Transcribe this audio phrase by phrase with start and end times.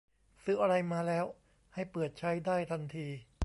[0.43, 1.25] ซื้ออะไรมาแล้ว
[1.73, 3.07] ให้เปิดใช้ได้ทันที